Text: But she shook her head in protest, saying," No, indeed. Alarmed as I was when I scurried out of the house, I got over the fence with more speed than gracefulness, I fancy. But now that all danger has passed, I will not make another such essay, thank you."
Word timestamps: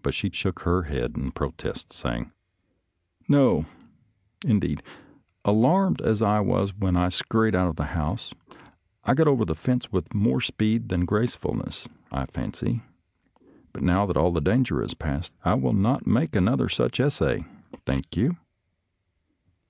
But 0.00 0.14
she 0.14 0.30
shook 0.30 0.60
her 0.60 0.84
head 0.84 1.14
in 1.14 1.30
protest, 1.32 1.92
saying," 1.92 2.32
No, 3.38 3.66
indeed. 4.42 4.82
Alarmed 5.44 6.00
as 6.00 6.22
I 6.22 6.40
was 6.40 6.74
when 6.74 6.96
I 6.96 7.10
scurried 7.10 7.54
out 7.54 7.68
of 7.68 7.76
the 7.76 7.88
house, 7.92 8.32
I 9.04 9.12
got 9.12 9.28
over 9.28 9.44
the 9.44 9.54
fence 9.54 9.92
with 9.92 10.14
more 10.14 10.40
speed 10.40 10.88
than 10.88 11.04
gracefulness, 11.04 11.86
I 12.10 12.24
fancy. 12.24 12.80
But 13.74 13.82
now 13.82 14.06
that 14.06 14.16
all 14.16 14.32
danger 14.32 14.80
has 14.80 14.94
passed, 14.94 15.34
I 15.44 15.52
will 15.52 15.74
not 15.74 16.06
make 16.06 16.34
another 16.34 16.70
such 16.70 16.98
essay, 16.98 17.44
thank 17.84 18.16
you." 18.16 18.38